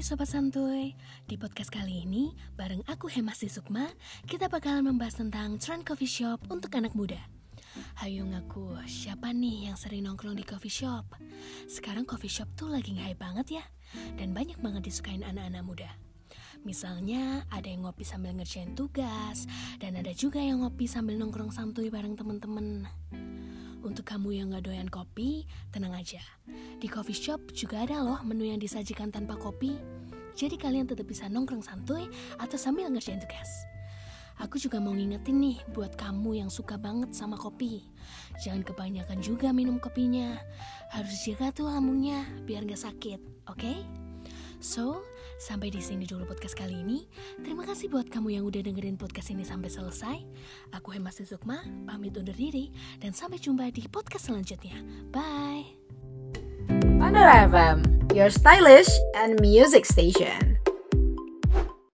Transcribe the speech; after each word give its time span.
Hai 0.00 0.08
Sobat 0.08 0.32
Santuy, 0.32 0.96
di 1.28 1.36
podcast 1.36 1.68
kali 1.68 2.08
ini 2.08 2.32
bareng 2.56 2.80
aku 2.88 3.12
Hemas 3.12 3.44
Sukma 3.44 3.84
Kita 4.24 4.48
bakalan 4.48 4.88
membahas 4.88 5.20
tentang 5.20 5.60
trend 5.60 5.84
coffee 5.84 6.08
shop 6.08 6.40
untuk 6.48 6.72
anak 6.72 6.96
muda. 6.96 7.20
Hayo 8.00 8.24
ngaku, 8.24 8.80
siapa 8.88 9.28
nih 9.36 9.68
yang 9.68 9.76
sering 9.76 10.08
nongkrong 10.08 10.40
di 10.40 10.44
coffee 10.48 10.72
shop? 10.72 11.04
Sekarang 11.68 12.08
coffee 12.08 12.32
shop 12.32 12.48
tuh 12.56 12.72
lagi 12.72 12.96
nge 12.96 13.12
banget 13.20 13.60
ya 13.60 13.64
Dan 14.16 14.32
banyak 14.32 14.56
banget 14.64 14.88
disukain 14.88 15.20
anak-anak 15.20 15.68
muda. 15.68 15.92
Misalnya 16.64 17.44
ada 17.52 17.68
yang 17.68 17.84
ngopi 17.84 18.00
sambil 18.00 18.32
ngerjain 18.32 18.72
tugas 18.72 19.44
Dan 19.76 20.00
ada 20.00 20.16
juga 20.16 20.40
yang 20.40 20.64
ngopi 20.64 20.88
sambil 20.88 21.20
nongkrong 21.20 21.52
santuy 21.52 21.92
bareng 21.92 22.16
temen-temen 22.16 22.88
untuk 23.82 24.04
kamu 24.06 24.40
yang 24.40 24.46
gak 24.52 24.68
doyan 24.68 24.88
kopi, 24.88 25.48
tenang 25.72 25.96
aja. 25.96 26.20
Di 26.80 26.88
coffee 26.88 27.16
shop 27.16 27.52
juga 27.56 27.84
ada 27.84 28.00
loh 28.00 28.20
menu 28.24 28.48
yang 28.48 28.60
disajikan 28.60 29.12
tanpa 29.12 29.36
kopi. 29.36 29.76
Jadi 30.36 30.56
kalian 30.56 30.88
tetap 30.88 31.04
bisa 31.04 31.28
nongkrong 31.28 31.60
santuy 31.60 32.08
atau 32.40 32.56
sambil 32.56 32.88
ngerjain 32.88 33.20
tugas. 33.20 33.48
Aku 34.40 34.56
juga 34.56 34.80
mau 34.80 34.96
ngingetin 34.96 35.36
nih 35.36 35.60
buat 35.76 36.00
kamu 36.00 36.40
yang 36.40 36.48
suka 36.48 36.80
banget 36.80 37.12
sama 37.12 37.36
kopi. 37.36 37.84
Jangan 38.40 38.64
kebanyakan 38.64 39.20
juga 39.20 39.52
minum 39.52 39.76
kopinya. 39.76 40.40
Harus 40.88 41.28
jaga 41.28 41.52
tuh 41.52 41.68
lambungnya 41.68 42.24
biar 42.48 42.64
gak 42.64 42.80
sakit, 42.80 43.20
oke? 43.52 43.60
Okay? 43.60 44.09
So, 44.60 45.08
sampai 45.40 45.72
di 45.72 45.80
sini 45.80 46.04
dulu 46.04 46.28
podcast 46.28 46.52
kali 46.52 46.84
ini. 46.84 47.08
Terima 47.40 47.64
kasih 47.64 47.88
buat 47.88 48.12
kamu 48.12 48.36
yang 48.36 48.44
udah 48.44 48.60
dengerin 48.60 49.00
podcast 49.00 49.32
ini 49.32 49.40
sampai 49.40 49.72
selesai. 49.72 50.16
Aku 50.76 50.92
Hemas 50.92 51.16
Sukma, 51.24 51.64
pamit 51.88 52.12
undur 52.12 52.36
diri 52.36 52.68
dan 53.00 53.16
sampai 53.16 53.40
jumpa 53.40 53.72
di 53.72 53.88
podcast 53.88 54.28
selanjutnya. 54.28 54.76
Bye. 55.08 55.80
Pandora 57.00 57.48
FM, 57.48 58.12
your 58.12 58.28
stylish 58.28 58.92
and 59.16 59.40
music 59.40 59.88
station. 59.88 60.49